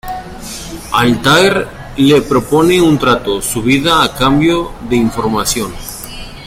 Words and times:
Altaïr 0.99 1.57
le 2.05 2.19
propone 2.31 2.79
un 2.87 2.97
trato: 3.05 3.39
su 3.51 3.61
vida 3.61 4.01
a 4.03 4.11
cambio 4.15 4.71
de 4.89 4.95
información. 4.95 5.71